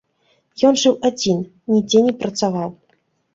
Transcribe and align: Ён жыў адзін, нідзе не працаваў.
Ён 0.69 0.79
жыў 0.83 0.95
адзін, 1.09 1.43
нідзе 1.75 1.99
не 2.07 2.13
працаваў. 2.23 2.69